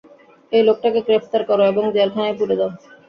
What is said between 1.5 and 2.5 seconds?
এবং জেলখানায়